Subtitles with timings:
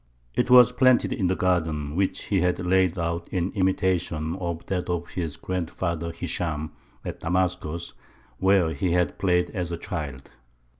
[0.33, 4.89] It was planted in the garden which he had laid out in imitation of that
[4.89, 6.71] of his grandfather Hishām
[7.05, 7.93] at Damascus,
[8.39, 10.31] where he had played as a child.